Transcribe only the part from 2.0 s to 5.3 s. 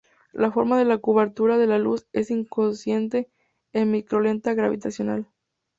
es inconsistente con microlente gravitacional.